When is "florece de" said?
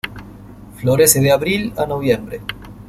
0.77-1.31